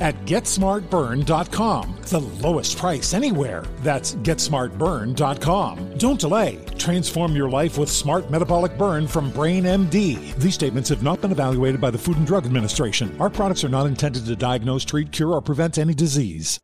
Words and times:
at 0.00 0.14
GetSmartBurn.com. 0.24 1.96
The 2.02 2.20
lowest 2.20 2.78
price 2.78 3.12
anywhere. 3.14 3.64
That's 3.80 4.14
GetSmartBurn.com. 4.14 5.98
Don't 5.98 6.20
delay. 6.20 6.64
Transform 6.78 7.36
your 7.36 7.50
life 7.50 7.76
with 7.76 7.90
Smart 7.90 8.30
Metabolic 8.30 8.78
Burn 8.78 9.06
from 9.06 9.30
Brain 9.30 9.64
MD. 9.64 10.34
These 10.36 10.54
statements 10.54 10.88
have 10.88 11.02
not 11.02 11.20
been 11.20 11.32
evaluated 11.32 11.80
by 11.80 11.90
the 11.90 11.98
Food 11.98 12.16
and 12.16 12.26
Drug 12.26 12.46
Administration. 12.46 13.14
Our 13.20 13.30
products 13.30 13.62
are 13.64 13.68
not 13.68 13.86
intended 13.86 14.24
to 14.26 14.36
diagnose, 14.36 14.84
treat, 14.84 15.12
cure, 15.12 15.32
or 15.32 15.42
prevent 15.42 15.78
any 15.78 15.94
disease. 15.94 16.58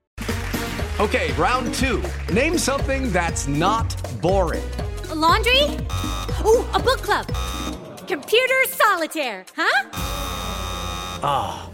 Okay, 1.00 1.32
round 1.32 1.74
two. 1.74 2.02
Name 2.32 2.56
something 2.56 3.10
that's 3.12 3.46
not 3.46 3.94
boring. 4.22 4.62
A 5.10 5.14
laundry? 5.14 5.62
Ooh, 6.46 6.64
a 6.72 6.80
book 6.80 7.02
club. 7.02 7.26
Computer 8.06 8.64
solitaire, 8.68 9.44
huh? 9.56 9.88
Ah, 11.26 11.66
oh, 11.66 11.73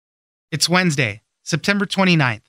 It's 0.51 0.67
Wednesday, 0.67 1.21
September 1.43 1.85
29th. 1.85 2.41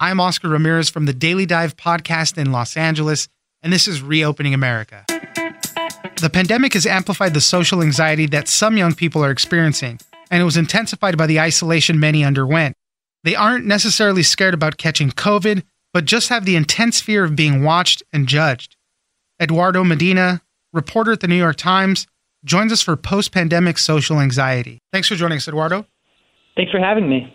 I'm 0.00 0.20
Oscar 0.20 0.48
Ramirez 0.48 0.88
from 0.88 1.04
the 1.04 1.12
Daily 1.12 1.44
Dive 1.44 1.76
podcast 1.76 2.38
in 2.38 2.50
Los 2.50 2.78
Angeles, 2.78 3.28
and 3.62 3.70
this 3.70 3.86
is 3.86 4.00
Reopening 4.00 4.54
America. 4.54 5.04
The 6.16 6.30
pandemic 6.32 6.72
has 6.72 6.86
amplified 6.86 7.34
the 7.34 7.42
social 7.42 7.82
anxiety 7.82 8.24
that 8.28 8.48
some 8.48 8.78
young 8.78 8.94
people 8.94 9.22
are 9.22 9.30
experiencing, 9.30 10.00
and 10.30 10.40
it 10.40 10.46
was 10.46 10.56
intensified 10.56 11.18
by 11.18 11.26
the 11.26 11.40
isolation 11.40 12.00
many 12.00 12.24
underwent. 12.24 12.74
They 13.22 13.34
aren't 13.34 13.66
necessarily 13.66 14.22
scared 14.22 14.54
about 14.54 14.78
catching 14.78 15.10
COVID, 15.10 15.62
but 15.92 16.06
just 16.06 16.30
have 16.30 16.46
the 16.46 16.56
intense 16.56 17.02
fear 17.02 17.22
of 17.22 17.36
being 17.36 17.62
watched 17.62 18.02
and 18.14 18.26
judged. 18.26 18.76
Eduardo 19.38 19.84
Medina, 19.84 20.40
reporter 20.72 21.12
at 21.12 21.20
the 21.20 21.28
New 21.28 21.36
York 21.36 21.56
Times, 21.56 22.06
joins 22.46 22.72
us 22.72 22.80
for 22.80 22.96
post 22.96 23.30
pandemic 23.30 23.76
social 23.76 24.20
anxiety. 24.20 24.78
Thanks 24.90 25.08
for 25.08 25.16
joining 25.16 25.36
us, 25.36 25.46
Eduardo. 25.46 25.84
Thanks 26.56 26.72
for 26.72 26.80
having 26.80 27.10
me. 27.10 27.30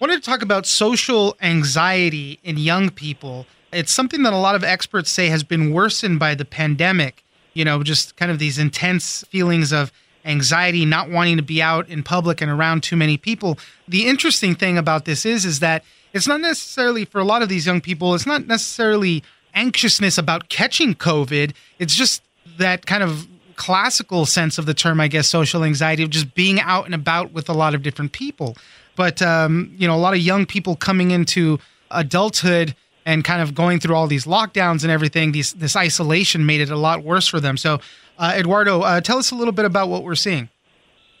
Wanted 0.00 0.22
to 0.22 0.30
talk 0.30 0.42
about 0.42 0.64
social 0.64 1.36
anxiety 1.42 2.38
in 2.44 2.56
young 2.56 2.88
people. 2.88 3.46
It's 3.72 3.92
something 3.92 4.22
that 4.22 4.32
a 4.32 4.36
lot 4.38 4.54
of 4.54 4.62
experts 4.62 5.10
say 5.10 5.26
has 5.26 5.42
been 5.42 5.72
worsened 5.72 6.20
by 6.20 6.36
the 6.36 6.44
pandemic. 6.44 7.24
You 7.52 7.64
know, 7.64 7.82
just 7.82 8.14
kind 8.14 8.30
of 8.30 8.38
these 8.38 8.60
intense 8.60 9.24
feelings 9.24 9.72
of 9.72 9.90
anxiety, 10.24 10.84
not 10.84 11.10
wanting 11.10 11.36
to 11.38 11.42
be 11.42 11.60
out 11.60 11.88
in 11.88 12.04
public 12.04 12.40
and 12.40 12.48
around 12.48 12.84
too 12.84 12.94
many 12.94 13.16
people. 13.16 13.58
The 13.88 14.06
interesting 14.06 14.54
thing 14.54 14.78
about 14.78 15.04
this 15.04 15.26
is 15.26 15.44
is 15.44 15.58
that 15.60 15.82
it's 16.12 16.28
not 16.28 16.40
necessarily 16.40 17.04
for 17.04 17.18
a 17.18 17.24
lot 17.24 17.42
of 17.42 17.48
these 17.48 17.66
young 17.66 17.80
people, 17.80 18.14
it's 18.14 18.26
not 18.26 18.46
necessarily 18.46 19.24
anxiousness 19.54 20.16
about 20.16 20.48
catching 20.48 20.94
COVID. 20.94 21.54
It's 21.80 21.96
just 21.96 22.22
that 22.58 22.86
kind 22.86 23.02
of 23.02 23.26
classical 23.56 24.26
sense 24.26 24.58
of 24.58 24.66
the 24.66 24.74
term, 24.74 25.00
I 25.00 25.08
guess, 25.08 25.26
social 25.26 25.64
anxiety 25.64 26.04
of 26.04 26.10
just 26.10 26.34
being 26.34 26.60
out 26.60 26.86
and 26.86 26.94
about 26.94 27.32
with 27.32 27.48
a 27.48 27.52
lot 27.52 27.74
of 27.74 27.82
different 27.82 28.12
people. 28.12 28.56
But 28.98 29.22
um, 29.22 29.72
you 29.78 29.86
know, 29.86 29.94
a 29.94 30.02
lot 30.02 30.14
of 30.14 30.20
young 30.20 30.44
people 30.44 30.74
coming 30.74 31.12
into 31.12 31.60
adulthood 31.92 32.74
and 33.06 33.24
kind 33.24 33.40
of 33.40 33.54
going 33.54 33.78
through 33.78 33.94
all 33.94 34.08
these 34.08 34.26
lockdowns 34.26 34.82
and 34.82 34.90
everything, 34.90 35.30
these, 35.32 35.52
this 35.54 35.76
isolation 35.76 36.44
made 36.44 36.60
it 36.60 36.68
a 36.68 36.76
lot 36.76 37.04
worse 37.04 37.28
for 37.28 37.38
them. 37.38 37.56
So 37.56 37.78
uh, 38.18 38.34
Eduardo, 38.36 38.82
uh, 38.82 39.00
tell 39.00 39.16
us 39.16 39.30
a 39.30 39.36
little 39.36 39.52
bit 39.52 39.64
about 39.64 39.88
what 39.88 40.02
we're 40.02 40.16
seeing. 40.16 40.48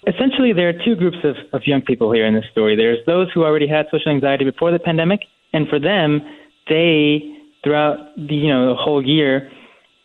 Essentially, 0.08 0.52
there 0.52 0.68
are 0.68 0.74
two 0.84 0.96
groups 0.96 1.18
of, 1.22 1.36
of 1.52 1.66
young 1.66 1.80
people 1.80 2.12
here 2.12 2.26
in 2.26 2.34
this 2.34 2.44
story. 2.50 2.74
There's 2.74 2.98
those 3.06 3.28
who 3.32 3.44
already 3.44 3.68
had 3.68 3.86
social 3.92 4.10
anxiety 4.10 4.44
before 4.44 4.72
the 4.72 4.80
pandemic, 4.80 5.20
and 5.52 5.68
for 5.68 5.78
them, 5.78 6.20
they 6.68 7.22
throughout 7.62 7.96
the 8.16 8.34
you 8.34 8.52
know 8.52 8.68
the 8.68 8.74
whole 8.74 9.04
year 9.04 9.50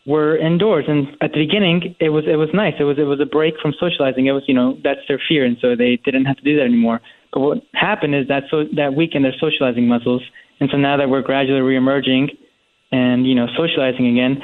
were 0.06 0.38
indoors. 0.38 0.86
And 0.88 1.08
at 1.22 1.32
the 1.34 1.46
beginning, 1.46 1.96
it 2.00 2.10
was 2.10 2.26
it 2.28 2.36
was 2.36 2.50
nice. 2.54 2.76
It 2.80 2.84
was 2.84 2.98
it 2.98 3.04
was 3.04 3.20
a 3.20 3.26
break 3.26 3.56
from 3.62 3.74
socializing. 3.80 4.26
It 4.28 4.32
was 4.32 4.44
you 4.48 4.54
know 4.54 4.78
that's 4.84 5.02
their 5.08 5.22
fear, 5.28 5.46
and 5.46 5.58
so 5.62 5.76
they 5.76 5.98
didn't 6.04 6.26
have 6.26 6.38
to 6.38 6.44
do 6.44 6.56
that 6.58 6.64
anymore. 6.64 7.02
What 7.34 7.60
happened 7.74 8.16
is 8.16 8.28
that 8.28 8.44
so 8.52 8.66
that 8.76 8.94
weakened 8.96 9.26
their 9.26 9.34
socializing 9.40 9.88
muscles, 9.88 10.22
and 10.60 10.70
so 10.72 10.78
now 10.78 10.98
that 10.98 11.10
we're 11.10 11.22
gradually 11.22 11.62
reemerging 11.62 12.30
and 12.92 13.26
you 13.26 13.36
know 13.36 13.48
socializing 13.58 14.08
again, 14.08 14.42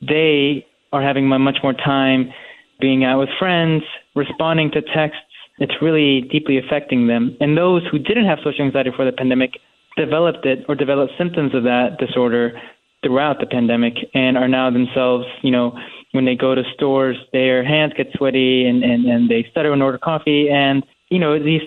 they 0.00 0.66
are 0.92 1.02
having 1.02 1.28
much 1.28 1.56
more 1.62 1.72
time 1.72 2.32
being 2.80 3.04
out 3.04 3.18
with 3.18 3.28
friends, 3.38 3.82
responding 4.14 4.70
to 4.72 4.82
texts. 4.82 5.22
It's 5.58 5.72
really 5.80 6.22
deeply 6.30 6.58
affecting 6.58 7.06
them. 7.06 7.36
And 7.40 7.56
those 7.56 7.82
who 7.90 7.98
didn't 7.98 8.26
have 8.26 8.38
social 8.44 8.64
anxiety 8.64 8.90
before 8.90 9.06
the 9.06 9.12
pandemic 9.12 9.52
developed 9.96 10.44
it 10.44 10.64
or 10.68 10.74
developed 10.74 11.14
symptoms 11.16 11.54
of 11.54 11.62
that 11.62 11.96
disorder 11.98 12.60
throughout 13.02 13.40
the 13.40 13.46
pandemic 13.46 13.94
and 14.14 14.36
are 14.36 14.48
now 14.48 14.70
themselves, 14.70 15.24
you 15.42 15.50
know, 15.50 15.78
when 16.12 16.24
they 16.24 16.34
go 16.34 16.54
to 16.54 16.62
stores, 16.74 17.16
their 17.32 17.64
hands 17.64 17.92
get 17.96 18.08
sweaty 18.16 18.66
and, 18.66 18.82
and, 18.82 19.06
and 19.06 19.30
they 19.30 19.46
stutter 19.50 19.72
and 19.72 19.82
order 19.82 19.98
coffee. 19.98 20.48
And, 20.50 20.84
you 21.08 21.18
know, 21.18 21.42
these 21.42 21.62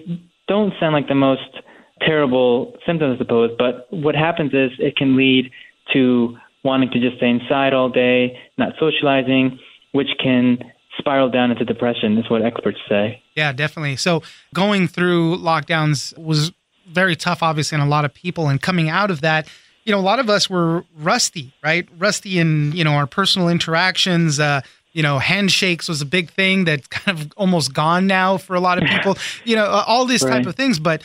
don't 0.49 0.73
sound 0.79 0.93
like 0.93 1.07
the 1.07 1.15
most 1.15 1.61
terrible 2.01 2.75
symptoms, 2.85 3.15
I 3.15 3.23
suppose, 3.23 3.51
but 3.57 3.87
what 3.91 4.15
happens 4.15 4.51
is 4.53 4.71
it 4.79 4.97
can 4.97 5.15
lead 5.15 5.51
to 5.93 6.35
wanting 6.63 6.89
to 6.91 6.99
just 6.99 7.17
stay 7.17 7.29
inside 7.29 7.73
all 7.73 7.89
day, 7.89 8.37
not 8.57 8.73
socializing, 8.79 9.59
which 9.93 10.09
can 10.21 10.57
spiral 10.97 11.29
down 11.29 11.51
into 11.51 11.63
depression, 11.63 12.17
is 12.17 12.29
what 12.29 12.43
experts 12.43 12.79
say. 12.89 13.21
Yeah, 13.35 13.53
definitely. 13.53 13.95
So 13.95 14.21
going 14.53 14.87
through 14.87 15.37
lockdowns 15.37 16.17
was 16.17 16.51
very 16.91 17.15
tough, 17.15 17.41
obviously, 17.41 17.77
on 17.79 17.87
a 17.87 17.89
lot 17.89 18.03
of 18.03 18.13
people. 18.13 18.49
And 18.49 18.61
coming 18.61 18.89
out 18.89 19.11
of 19.11 19.21
that, 19.21 19.47
you 19.85 19.93
know, 19.93 19.99
a 19.99 20.01
lot 20.01 20.19
of 20.19 20.29
us 20.29 20.49
were 20.49 20.83
rusty, 20.97 21.53
right? 21.63 21.87
Rusty 21.97 22.39
in, 22.39 22.73
you 22.73 22.83
know, 22.83 22.91
our 22.91 23.07
personal 23.07 23.47
interactions. 23.47 24.39
Uh, 24.39 24.61
you 24.99 25.03
know, 25.03 25.17
handshakes 25.17 25.87
was 25.87 26.01
a 26.01 26.05
big 26.05 26.29
thing 26.29 26.65
that's 26.65 26.85
kind 26.87 27.17
of 27.17 27.31
almost 27.37 27.73
gone 27.73 28.05
now 28.05 28.35
for 28.35 28.53
a 28.53 28.59
lot 28.59 28.77
of 28.77 28.83
people. 28.83 29.17
you 29.45 29.55
know, 29.55 29.65
all 29.65 30.03
these 30.03 30.21
right. 30.21 30.31
type 30.31 30.45
of 30.45 30.55
things. 30.55 30.77
But 30.77 31.01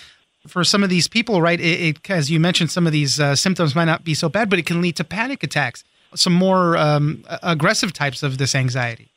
for 0.48 0.64
some 0.64 0.82
of 0.82 0.90
these 0.90 1.06
people, 1.06 1.40
right? 1.40 1.60
It, 1.60 1.80
it 1.80 2.10
as 2.10 2.28
you 2.28 2.40
mentioned, 2.40 2.72
some 2.72 2.88
of 2.88 2.92
these 2.92 3.20
uh, 3.20 3.36
symptoms 3.36 3.76
might 3.76 3.84
not 3.84 4.02
be 4.02 4.12
so 4.12 4.28
bad, 4.28 4.50
but 4.50 4.58
it 4.58 4.66
can 4.66 4.80
lead 4.80 4.96
to 4.96 5.04
panic 5.04 5.44
attacks, 5.44 5.84
some 6.16 6.32
more 6.32 6.76
um, 6.76 7.24
aggressive 7.44 7.92
types 7.92 8.24
of 8.24 8.36
this 8.36 8.56
anxiety. 8.56 9.12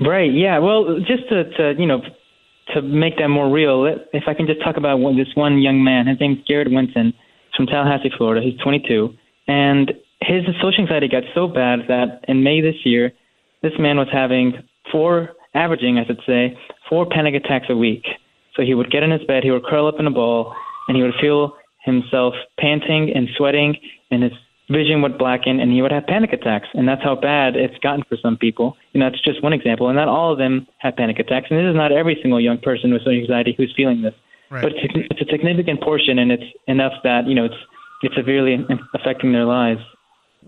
Right. 0.00 0.32
Yeah. 0.32 0.60
Well, 0.60 1.00
just 1.00 1.28
to, 1.28 1.44
to 1.58 1.74
you 1.78 1.86
know 1.86 2.00
to 2.72 2.80
make 2.80 3.18
that 3.18 3.28
more 3.28 3.50
real, 3.52 3.84
if 4.14 4.24
I 4.26 4.32
can 4.32 4.46
just 4.46 4.62
talk 4.64 4.78
about 4.78 4.98
one, 4.98 5.18
this 5.18 5.34
one 5.34 5.60
young 5.60 5.84
man. 5.84 6.06
His 6.06 6.18
name's 6.18 6.38
Jared 6.48 6.72
Winton 6.72 7.12
from 7.54 7.66
Tallahassee, 7.66 8.12
Florida. 8.16 8.40
He's 8.42 8.58
22, 8.62 9.12
and 9.46 9.92
his 10.22 10.44
social 10.62 10.80
anxiety 10.80 11.08
got 11.08 11.24
so 11.34 11.48
bad 11.48 11.80
that 11.88 12.24
in 12.28 12.42
May 12.42 12.62
this 12.62 12.76
year, 12.84 13.12
this 13.62 13.72
man 13.78 13.96
was 13.96 14.08
having 14.12 14.62
four, 14.90 15.30
averaging, 15.54 15.98
I 15.98 16.04
should 16.06 16.20
say, 16.26 16.56
four 16.88 17.06
panic 17.06 17.34
attacks 17.34 17.66
a 17.68 17.76
week. 17.76 18.04
So 18.54 18.62
he 18.62 18.74
would 18.74 18.90
get 18.90 19.02
in 19.02 19.10
his 19.10 19.24
bed, 19.24 19.44
he 19.44 19.50
would 19.50 19.64
curl 19.64 19.86
up 19.86 19.96
in 19.98 20.06
a 20.06 20.10
ball, 20.10 20.54
and 20.88 20.96
he 20.96 21.02
would 21.02 21.14
feel 21.20 21.56
himself 21.84 22.34
panting 22.58 23.12
and 23.14 23.28
sweating, 23.36 23.76
and 24.10 24.22
his 24.22 24.32
vision 24.70 25.00
would 25.02 25.16
blacken, 25.16 25.60
and 25.60 25.72
he 25.72 25.80
would 25.80 25.92
have 25.92 26.06
panic 26.06 26.32
attacks. 26.32 26.68
And 26.74 26.86
that's 26.88 27.02
how 27.02 27.14
bad 27.14 27.56
it's 27.56 27.78
gotten 27.78 28.04
for 28.08 28.16
some 28.20 28.36
people. 28.36 28.76
And 28.94 29.02
that's 29.02 29.20
just 29.22 29.42
one 29.42 29.52
example. 29.52 29.88
And 29.88 29.96
not 29.96 30.08
all 30.08 30.32
of 30.32 30.38
them 30.38 30.66
have 30.78 30.96
panic 30.96 31.18
attacks. 31.18 31.46
And 31.50 31.58
this 31.58 31.70
is 31.70 31.76
not 31.76 31.92
every 31.92 32.18
single 32.20 32.40
young 32.40 32.58
person 32.58 32.92
with 32.92 33.06
anxiety 33.06 33.54
who's 33.56 33.72
feeling 33.76 34.02
this. 34.02 34.14
Right. 34.50 34.62
But 34.62 34.72
it's, 34.72 35.08
it's 35.10 35.20
a 35.20 35.30
significant 35.30 35.82
portion, 35.82 36.18
and 36.18 36.32
it's 36.32 36.44
enough 36.66 36.94
that 37.04 37.26
you 37.26 37.34
know 37.34 37.44
it's 37.44 37.60
it's 38.02 38.14
severely 38.14 38.56
affecting 38.94 39.32
their 39.32 39.44
lives 39.44 39.82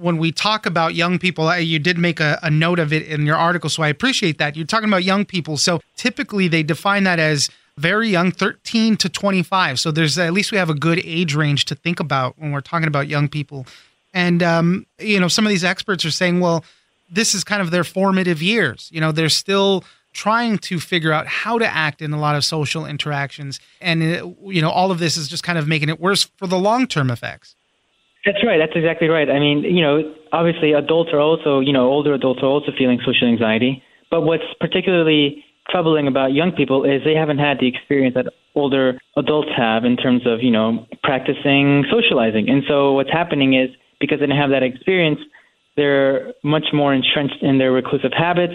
when 0.00 0.18
we 0.18 0.32
talk 0.32 0.66
about 0.66 0.94
young 0.94 1.18
people, 1.18 1.48
uh, 1.48 1.56
you 1.56 1.78
did 1.78 1.98
make 1.98 2.20
a, 2.20 2.38
a, 2.42 2.50
note 2.50 2.78
of 2.78 2.92
it 2.92 3.06
in 3.06 3.26
your 3.26 3.36
article, 3.36 3.68
so 3.68 3.82
I 3.82 3.88
appreciate 3.88 4.38
that. 4.38 4.56
You're 4.56 4.66
talking 4.66 4.88
about 4.88 5.04
young 5.04 5.24
people. 5.24 5.56
So 5.56 5.80
typically 5.96 6.48
they 6.48 6.62
define 6.62 7.04
that 7.04 7.18
as 7.18 7.50
very 7.76 8.08
young, 8.08 8.30
13 8.30 8.96
to 8.96 9.08
25. 9.08 9.80
So 9.80 9.90
there's 9.90 10.18
at 10.18 10.32
least 10.32 10.52
we 10.52 10.58
have 10.58 10.70
a 10.70 10.74
good 10.74 11.00
age 11.04 11.34
range 11.34 11.64
to 11.66 11.74
think 11.74 12.00
about 12.00 12.38
when 12.38 12.52
we're 12.52 12.60
talking 12.60 12.88
about 12.88 13.08
young 13.08 13.28
people. 13.28 13.66
And, 14.12 14.42
um, 14.42 14.86
you 14.98 15.20
know, 15.20 15.28
some 15.28 15.46
of 15.46 15.50
these 15.50 15.64
experts 15.64 16.04
are 16.04 16.10
saying, 16.10 16.40
well, 16.40 16.64
this 17.10 17.34
is 17.34 17.44
kind 17.44 17.62
of 17.62 17.70
their 17.70 17.84
formative 17.84 18.42
years. 18.42 18.88
You 18.92 19.00
know, 19.00 19.12
they're 19.12 19.28
still 19.28 19.84
trying 20.12 20.58
to 20.58 20.80
figure 20.80 21.12
out 21.12 21.26
how 21.26 21.58
to 21.58 21.66
act 21.66 22.02
in 22.02 22.12
a 22.12 22.18
lot 22.18 22.36
of 22.36 22.44
social 22.44 22.84
interactions. 22.84 23.60
And, 23.80 24.02
it, 24.02 24.24
you 24.44 24.60
know, 24.60 24.70
all 24.70 24.90
of 24.90 24.98
this 24.98 25.16
is 25.16 25.28
just 25.28 25.42
kind 25.42 25.58
of 25.58 25.68
making 25.68 25.88
it 25.88 26.00
worse 26.00 26.24
for 26.36 26.46
the 26.46 26.58
long 26.58 26.86
term 26.86 27.10
effects. 27.10 27.54
That's 28.24 28.44
right. 28.44 28.58
That's 28.58 28.76
exactly 28.76 29.08
right. 29.08 29.30
I 29.30 29.38
mean, 29.38 29.64
you 29.64 29.82
know, 29.82 30.14
obviously 30.32 30.72
adults 30.72 31.10
are 31.12 31.20
also, 31.20 31.60
you 31.60 31.72
know, 31.72 31.88
older 31.88 32.12
adults 32.12 32.40
are 32.42 32.46
also 32.46 32.72
feeling 32.76 33.00
social 33.04 33.28
anxiety. 33.28 33.82
But 34.10 34.22
what's 34.22 34.44
particularly 34.60 35.44
troubling 35.70 36.06
about 36.06 36.32
young 36.32 36.52
people 36.52 36.84
is 36.84 37.02
they 37.04 37.14
haven't 37.14 37.38
had 37.38 37.58
the 37.60 37.68
experience 37.68 38.14
that 38.14 38.26
older 38.54 38.98
adults 39.16 39.48
have 39.56 39.84
in 39.84 39.96
terms 39.96 40.26
of, 40.26 40.42
you 40.42 40.50
know, 40.50 40.86
practicing 41.02 41.84
socializing. 41.90 42.50
And 42.50 42.62
so 42.68 42.92
what's 42.92 43.12
happening 43.12 43.54
is 43.54 43.70
because 44.00 44.18
they 44.18 44.26
didn't 44.26 44.40
have 44.40 44.50
that 44.50 44.62
experience, 44.62 45.20
they're 45.76 46.34
much 46.42 46.66
more 46.72 46.92
entrenched 46.92 47.42
in 47.42 47.58
their 47.58 47.72
reclusive 47.72 48.12
habits. 48.16 48.54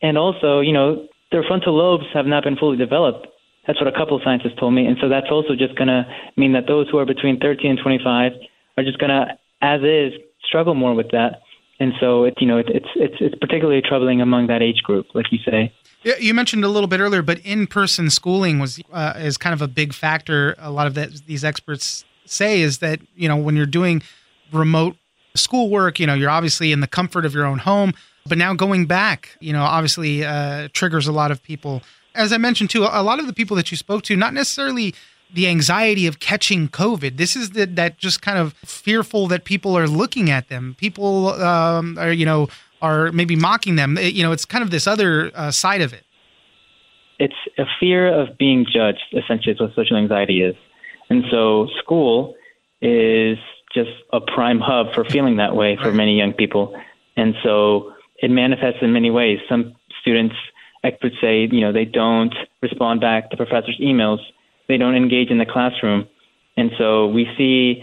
And 0.00 0.16
also, 0.16 0.60
you 0.60 0.72
know, 0.72 1.06
their 1.32 1.42
frontal 1.42 1.76
lobes 1.76 2.04
have 2.14 2.26
not 2.26 2.44
been 2.44 2.56
fully 2.56 2.76
developed. 2.76 3.26
That's 3.66 3.80
what 3.80 3.92
a 3.92 3.96
couple 3.96 4.16
of 4.16 4.22
scientists 4.24 4.58
told 4.58 4.74
me. 4.74 4.86
And 4.86 4.96
so 5.00 5.08
that's 5.08 5.28
also 5.30 5.54
just 5.54 5.76
going 5.76 5.88
to 5.88 6.04
mean 6.36 6.52
that 6.52 6.66
those 6.66 6.88
who 6.90 6.98
are 6.98 7.06
between 7.06 7.38
13 7.38 7.70
and 7.70 7.78
25 7.82 8.32
are 8.76 8.84
just 8.84 8.98
going 8.98 9.10
to, 9.10 9.38
as 9.60 9.82
is, 9.82 10.12
struggle 10.44 10.74
more 10.74 10.94
with 10.94 11.10
that. 11.12 11.42
And 11.80 11.92
so, 11.98 12.24
it's 12.24 12.40
you 12.40 12.46
know, 12.46 12.58
it, 12.58 12.66
it's 12.68 12.86
it's 12.94 13.16
it's 13.20 13.34
particularly 13.40 13.82
troubling 13.82 14.20
among 14.20 14.46
that 14.46 14.62
age 14.62 14.82
group, 14.82 15.06
like 15.14 15.26
you 15.32 15.38
say. 15.44 15.72
Yeah, 16.04 16.14
you 16.18 16.34
mentioned 16.34 16.64
a 16.64 16.68
little 16.68 16.88
bit 16.88 17.00
earlier, 17.00 17.22
but 17.22 17.38
in-person 17.40 18.10
schooling 18.10 18.58
was 18.58 18.80
uh, 18.92 19.14
is 19.16 19.36
kind 19.36 19.52
of 19.52 19.62
a 19.62 19.68
big 19.68 19.92
factor. 19.92 20.54
A 20.58 20.70
lot 20.70 20.86
of 20.86 20.94
that, 20.94 21.10
these 21.26 21.44
experts 21.44 22.04
say 22.24 22.60
is 22.60 22.78
that 22.78 23.00
you 23.16 23.28
know 23.28 23.36
when 23.36 23.56
you're 23.56 23.66
doing 23.66 24.02
remote 24.52 24.96
schoolwork, 25.34 25.98
you 25.98 26.06
know 26.06 26.14
you're 26.14 26.30
obviously 26.30 26.72
in 26.72 26.80
the 26.80 26.86
comfort 26.86 27.24
of 27.24 27.34
your 27.34 27.46
own 27.46 27.58
home, 27.58 27.94
but 28.26 28.38
now 28.38 28.54
going 28.54 28.86
back, 28.86 29.36
you 29.40 29.52
know, 29.52 29.62
obviously 29.62 30.24
uh, 30.24 30.68
triggers 30.72 31.08
a 31.08 31.12
lot 31.12 31.30
of 31.30 31.42
people. 31.42 31.82
As 32.14 32.32
I 32.32 32.36
mentioned 32.36 32.70
too, 32.70 32.86
a 32.88 33.02
lot 33.02 33.18
of 33.18 33.26
the 33.26 33.32
people 33.32 33.56
that 33.56 33.70
you 33.70 33.76
spoke 33.76 34.02
to, 34.04 34.16
not 34.16 34.34
necessarily 34.34 34.94
the 35.32 35.48
anxiety 35.48 36.06
of 36.06 36.20
catching 36.20 36.68
COVID. 36.68 37.16
This 37.16 37.36
is 37.36 37.50
the, 37.50 37.66
that 37.66 37.98
just 37.98 38.22
kind 38.22 38.38
of 38.38 38.52
fearful 38.64 39.26
that 39.28 39.44
people 39.44 39.76
are 39.76 39.88
looking 39.88 40.30
at 40.30 40.48
them. 40.48 40.76
People 40.78 41.28
um, 41.42 41.98
are, 41.98 42.12
you 42.12 42.26
know, 42.26 42.48
are 42.80 43.12
maybe 43.12 43.36
mocking 43.36 43.76
them. 43.76 43.96
It, 43.96 44.14
you 44.14 44.22
know, 44.22 44.32
it's 44.32 44.44
kind 44.44 44.62
of 44.62 44.70
this 44.70 44.86
other 44.86 45.30
uh, 45.34 45.50
side 45.50 45.80
of 45.80 45.92
it. 45.92 46.04
It's 47.18 47.34
a 47.58 47.64
fear 47.78 48.12
of 48.12 48.36
being 48.36 48.66
judged, 48.70 49.04
essentially, 49.12 49.54
is 49.54 49.60
what 49.60 49.74
social 49.74 49.96
anxiety 49.96 50.42
is. 50.42 50.56
And 51.08 51.24
so 51.30 51.68
school 51.78 52.34
is 52.80 53.38
just 53.74 53.90
a 54.12 54.20
prime 54.20 54.60
hub 54.60 54.92
for 54.92 55.04
feeling 55.04 55.36
that 55.36 55.54
way 55.54 55.78
for 55.80 55.92
many 55.92 56.18
young 56.18 56.32
people. 56.32 56.74
And 57.16 57.34
so 57.42 57.92
it 58.18 58.30
manifests 58.30 58.78
in 58.82 58.92
many 58.92 59.10
ways. 59.10 59.38
Some 59.48 59.74
students, 60.00 60.34
experts 60.82 61.16
say, 61.20 61.48
you 61.50 61.60
know, 61.60 61.72
they 61.72 61.84
don't 61.84 62.34
respond 62.60 63.00
back 63.00 63.30
to 63.30 63.36
professors' 63.36 63.78
emails 63.80 64.18
they 64.68 64.76
don't 64.76 64.94
engage 64.94 65.30
in 65.30 65.38
the 65.38 65.46
classroom. 65.46 66.06
And 66.56 66.70
so 66.78 67.08
we 67.08 67.26
see 67.36 67.82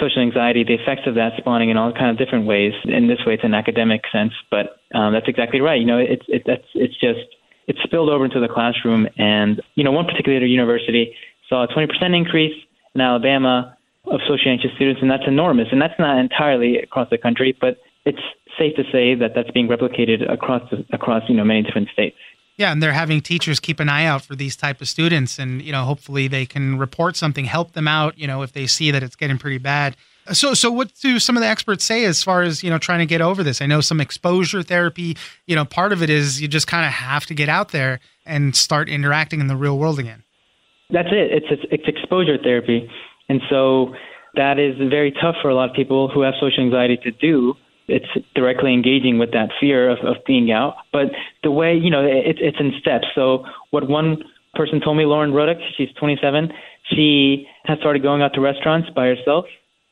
social 0.00 0.22
anxiety, 0.22 0.64
the 0.64 0.74
effects 0.74 1.02
of 1.06 1.14
that 1.16 1.32
spawning 1.38 1.70
in 1.70 1.76
all 1.76 1.92
kind 1.92 2.10
of 2.10 2.18
different 2.18 2.46
ways. 2.46 2.72
In 2.84 3.08
this 3.08 3.18
way, 3.26 3.34
it's 3.34 3.44
an 3.44 3.54
academic 3.54 4.02
sense, 4.12 4.32
but 4.50 4.80
um, 4.94 5.12
that's 5.12 5.28
exactly 5.28 5.60
right. 5.60 5.78
You 5.78 5.86
know, 5.86 5.98
it's 5.98 6.24
it, 6.28 6.42
that's 6.46 6.66
it's 6.74 6.94
just 6.94 7.20
it's 7.66 7.78
spilled 7.84 8.10
over 8.10 8.24
into 8.24 8.40
the 8.40 8.48
classroom. 8.48 9.06
And 9.18 9.60
you 9.74 9.84
know, 9.84 9.92
one 9.92 10.06
particular 10.06 10.46
university 10.46 11.14
saw 11.48 11.64
a 11.64 11.68
20% 11.68 11.88
increase 12.16 12.54
in 12.94 13.00
Alabama 13.00 13.76
of 14.06 14.20
socially 14.26 14.50
anxious 14.50 14.70
students, 14.74 15.00
and 15.00 15.10
that's 15.10 15.26
enormous. 15.26 15.68
And 15.70 15.80
that's 15.80 15.98
not 15.98 16.18
entirely 16.18 16.78
across 16.78 17.08
the 17.10 17.18
country, 17.18 17.56
but 17.60 17.78
it's 18.04 18.18
safe 18.58 18.74
to 18.76 18.82
say 18.90 19.14
that 19.14 19.32
that's 19.34 19.50
being 19.52 19.68
replicated 19.68 20.30
across 20.30 20.62
across 20.92 21.22
you 21.28 21.36
know 21.36 21.44
many 21.44 21.62
different 21.62 21.88
states. 21.92 22.16
Yeah, 22.56 22.70
and 22.70 22.82
they're 22.82 22.92
having 22.92 23.20
teachers 23.22 23.60
keep 23.60 23.80
an 23.80 23.88
eye 23.88 24.04
out 24.04 24.22
for 24.22 24.36
these 24.36 24.56
type 24.56 24.80
of 24.80 24.88
students, 24.88 25.38
and 25.38 25.62
you 25.62 25.72
know, 25.72 25.84
hopefully 25.84 26.28
they 26.28 26.44
can 26.44 26.78
report 26.78 27.16
something, 27.16 27.46
help 27.46 27.72
them 27.72 27.88
out. 27.88 28.18
You 28.18 28.26
know, 28.26 28.42
if 28.42 28.52
they 28.52 28.66
see 28.66 28.90
that 28.90 29.02
it's 29.02 29.16
getting 29.16 29.38
pretty 29.38 29.58
bad. 29.58 29.96
So, 30.32 30.54
so 30.54 30.70
what 30.70 30.92
do 31.00 31.18
some 31.18 31.36
of 31.36 31.40
the 31.40 31.48
experts 31.48 31.82
say 31.82 32.04
as 32.04 32.22
far 32.22 32.42
as 32.42 32.62
you 32.62 32.70
know 32.70 32.78
trying 32.78 33.00
to 33.00 33.06
get 33.06 33.20
over 33.20 33.42
this? 33.42 33.60
I 33.60 33.66
know 33.66 33.80
some 33.80 34.00
exposure 34.00 34.62
therapy. 34.62 35.16
You 35.46 35.56
know, 35.56 35.64
part 35.64 35.92
of 35.92 36.02
it 36.02 36.10
is 36.10 36.40
you 36.40 36.48
just 36.48 36.66
kind 36.66 36.86
of 36.86 36.92
have 36.92 37.26
to 37.26 37.34
get 37.34 37.48
out 37.48 37.70
there 37.70 38.00
and 38.26 38.54
start 38.54 38.88
interacting 38.88 39.40
in 39.40 39.46
the 39.46 39.56
real 39.56 39.78
world 39.78 39.98
again. 39.98 40.22
That's 40.90 41.08
it. 41.10 41.32
It's 41.32 41.46
it's, 41.50 41.62
it's 41.70 41.84
exposure 41.88 42.36
therapy, 42.42 42.88
and 43.28 43.40
so 43.48 43.94
that 44.34 44.58
is 44.58 44.76
very 44.90 45.12
tough 45.12 45.36
for 45.42 45.48
a 45.48 45.54
lot 45.54 45.70
of 45.70 45.76
people 45.76 46.08
who 46.08 46.20
have 46.20 46.34
social 46.40 46.62
anxiety 46.62 46.98
to 46.98 47.10
do 47.10 47.54
it's 47.92 48.26
directly 48.34 48.72
engaging 48.72 49.18
with 49.18 49.32
that 49.32 49.50
fear 49.60 49.90
of, 49.90 49.98
of 50.04 50.16
being 50.26 50.50
out. 50.50 50.74
But 50.92 51.12
the 51.42 51.50
way, 51.50 51.74
you 51.74 51.90
know, 51.90 52.04
it, 52.04 52.38
it's 52.40 52.58
in 52.58 52.72
steps. 52.80 53.06
So 53.14 53.44
what 53.70 53.88
one 53.88 54.24
person 54.54 54.80
told 54.80 54.96
me, 54.96 55.04
Lauren 55.04 55.32
Ruddock, 55.32 55.58
she's 55.76 55.92
27, 55.98 56.52
she 56.90 57.46
has 57.64 57.78
started 57.78 58.02
going 58.02 58.22
out 58.22 58.34
to 58.34 58.40
restaurants 58.40 58.88
by 58.90 59.06
herself 59.06 59.44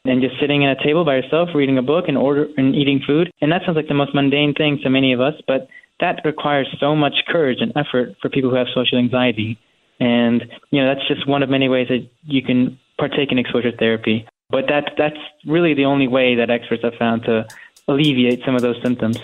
and 0.04 0.22
just 0.22 0.40
sitting 0.40 0.64
at 0.64 0.80
a 0.80 0.82
table 0.82 1.04
by 1.04 1.20
herself, 1.20 1.50
reading 1.54 1.78
a 1.78 1.82
book 1.82 2.06
and 2.08 2.16
order 2.16 2.46
and 2.56 2.74
eating 2.74 3.00
food. 3.06 3.30
And 3.40 3.52
that 3.52 3.62
sounds 3.64 3.76
like 3.76 3.88
the 3.88 3.94
most 3.94 4.14
mundane 4.14 4.54
thing 4.54 4.80
to 4.82 4.90
many 4.90 5.12
of 5.12 5.20
us, 5.20 5.34
but 5.46 5.68
that 6.00 6.22
requires 6.24 6.68
so 6.80 6.96
much 6.96 7.14
courage 7.28 7.58
and 7.60 7.72
effort 7.76 8.16
for 8.20 8.30
people 8.30 8.50
who 8.50 8.56
have 8.56 8.68
social 8.74 8.98
anxiety. 8.98 9.58
And 10.00 10.44
you 10.70 10.80
know, 10.80 10.94
that's 10.94 11.06
just 11.06 11.28
one 11.28 11.42
of 11.42 11.50
many 11.50 11.68
ways 11.68 11.88
that 11.88 12.08
you 12.24 12.42
can 12.42 12.78
partake 12.98 13.30
in 13.30 13.38
exposure 13.38 13.72
therapy. 13.78 14.26
But 14.48 14.64
that 14.68 14.92
that's 14.96 15.20
really 15.46 15.74
the 15.74 15.84
only 15.84 16.08
way 16.08 16.34
that 16.36 16.50
experts 16.50 16.82
have 16.82 16.94
found 16.98 17.24
to 17.24 17.46
alleviate 17.88 18.42
some 18.44 18.54
of 18.54 18.62
those 18.62 18.76
symptoms. 18.82 19.18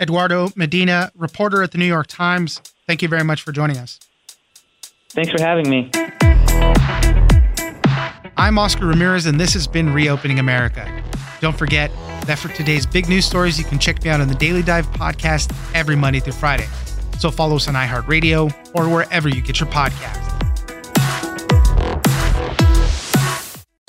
Eduardo 0.00 0.50
Medina, 0.56 1.10
reporter 1.14 1.62
at 1.62 1.72
the 1.72 1.78
New 1.78 1.86
York 1.86 2.06
Times, 2.06 2.60
thank 2.86 3.02
you 3.02 3.08
very 3.08 3.24
much 3.24 3.42
for 3.42 3.52
joining 3.52 3.76
us. 3.76 4.00
Thanks 5.10 5.30
for 5.30 5.40
having 5.42 5.68
me. 5.68 5.90
I'm 8.36 8.58
Oscar 8.58 8.86
Ramirez, 8.86 9.26
and 9.26 9.38
this 9.38 9.52
has 9.52 9.66
been 9.66 9.92
Reopening 9.92 10.38
America. 10.38 11.02
Don't 11.40 11.56
forget 11.56 11.90
that 12.26 12.38
for 12.38 12.48
today's 12.48 12.86
big 12.86 13.08
news 13.08 13.26
stories, 13.26 13.58
you 13.58 13.64
can 13.64 13.78
check 13.78 14.02
me 14.02 14.10
out 14.10 14.20
on 14.20 14.28
the 14.28 14.34
Daily 14.34 14.62
Dive 14.62 14.86
podcast 14.92 15.54
every 15.74 15.96
Monday 15.96 16.20
through 16.20 16.34
Friday. 16.34 16.68
So 17.18 17.30
follow 17.30 17.56
us 17.56 17.68
on 17.68 17.74
iHeartRadio 17.74 18.74
or 18.74 18.88
wherever 18.88 19.28
you 19.28 19.42
get 19.42 19.60
your 19.60 19.68
podcasts. 19.68 20.29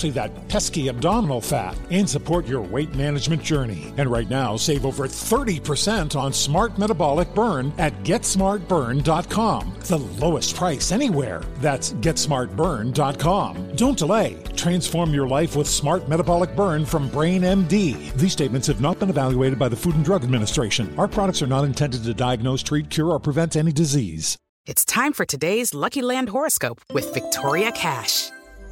especially 0.00 0.10
that 0.10 0.48
pesky 0.48 0.88
abdominal 0.88 1.40
fat, 1.40 1.76
and 1.90 2.08
support 2.08 2.46
your 2.46 2.62
weight 2.62 2.94
management 2.94 3.42
journey. 3.42 3.92
And 3.98 4.10
right 4.10 4.28
now, 4.30 4.56
save 4.56 4.86
over 4.86 5.06
30% 5.06 6.16
on 6.16 6.32
Smart 6.32 6.78
Metabolic 6.78 7.34
Burn 7.34 7.72
at 7.78 7.92
GetSmartBurn.com. 8.02 9.74
The 9.80 9.98
lowest 9.98 10.56
price 10.56 10.92
anywhere. 10.92 11.42
That's 11.56 11.92
GetSmartBurn.com. 11.94 13.76
Don't 13.76 13.98
delay. 13.98 14.42
Transform 14.56 15.12
your 15.12 15.28
life 15.28 15.56
with 15.56 15.68
Smart 15.68 16.08
Metabolic 16.08 16.56
Burn 16.56 16.86
from 16.86 17.08
Brain 17.08 17.42
MD. 17.42 18.12
These 18.14 18.32
statements 18.32 18.66
have 18.68 18.80
not 18.80 18.98
been 18.98 19.10
evaluated 19.10 19.58
by 19.58 19.68
the 19.68 19.76
Food 19.76 19.96
and 19.96 20.04
Drug 20.04 20.24
Administration. 20.24 20.94
Our 20.98 21.08
products 21.08 21.42
are 21.42 21.46
not 21.46 21.64
intended 21.64 22.04
to 22.04 22.14
diagnose, 22.14 22.62
treat, 22.62 22.88
cure, 22.88 23.10
or 23.10 23.20
prevent 23.20 23.56
any 23.56 23.72
disease. 23.72 24.36
It's 24.66 24.84
time 24.84 25.12
for 25.12 25.24
today's 25.24 25.74
Lucky 25.74 26.02
Land 26.02 26.28
horoscope 26.28 26.80
with 26.92 27.12
Victoria 27.14 27.72
Cash. 27.72 28.30